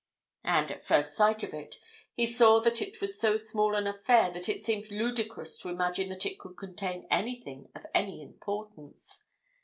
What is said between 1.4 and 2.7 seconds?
of it, he saw